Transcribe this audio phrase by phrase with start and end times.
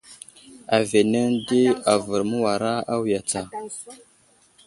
[0.77, 1.61] Aviyenene di
[1.93, 3.41] avər məwara awiya tsa.